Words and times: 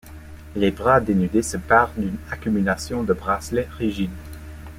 Les 0.55 0.71
bras 0.71 0.99
dénudés 0.99 1.43
se 1.43 1.57
parent 1.57 1.91
d’une 1.95 2.17
accumulation 2.31 3.03
de 3.03 3.13
bracelets 3.13 3.67
rigides. 3.77 4.09